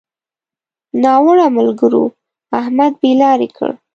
[1.03, 2.03] ناوړه ملګرو؛
[2.59, 3.71] احمد بې لارې کړ.